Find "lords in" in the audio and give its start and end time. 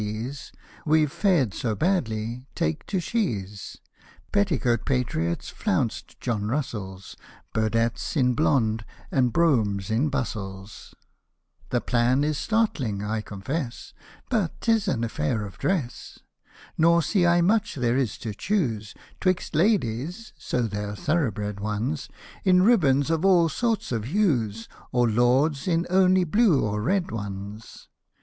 25.07-25.85